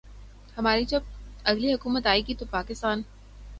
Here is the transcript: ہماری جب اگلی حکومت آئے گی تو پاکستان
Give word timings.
ہماری 0.57 0.85
جب 0.85 1.01
اگلی 1.43 1.73
حکومت 1.73 2.07
آئے 2.07 2.21
گی 2.27 2.35
تو 2.35 2.45
پاکستان 2.51 3.01